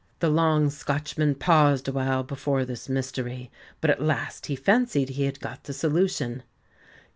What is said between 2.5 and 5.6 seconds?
this mystery, but at last he fancied he had